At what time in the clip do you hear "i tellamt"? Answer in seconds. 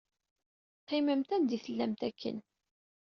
1.55-2.01